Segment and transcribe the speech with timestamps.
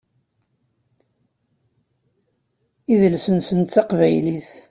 [2.91, 4.49] Idles-nsen d taqbaylit.